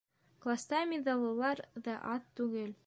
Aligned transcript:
Класта 0.45 0.79
миҙаллылар 0.93 1.63
ҙа 1.89 2.01
аҙ 2.17 2.29
түгел. 2.41 2.75